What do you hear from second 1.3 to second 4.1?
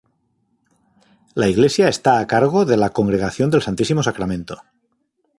La iglesia está a cargo de la Congregación del Santísimo